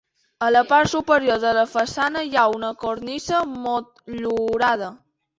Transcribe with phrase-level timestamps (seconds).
[0.45, 4.89] A la part superior de la façana hi ha una cornisa motllurada.